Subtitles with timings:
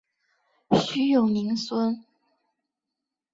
[0.71, 2.03] 徐永宁孙。